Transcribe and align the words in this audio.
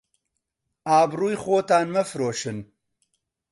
ئابڕووی 0.89 1.33
خۆتان 1.43 1.85
مەفرۆشن 1.93 2.57